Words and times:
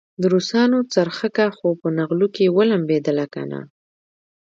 د 0.21 0.23
روسانو 0.33 0.77
څرخکه 0.93 1.45
خو 1.55 1.69
په 1.81 1.87
نغلو 1.97 2.27
کې 2.35 2.53
ولمبېدله 2.57 3.25
کنه. 3.33 3.59